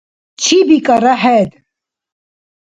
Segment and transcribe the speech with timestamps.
[0.41, 1.49] Чи бикӀара хӀед?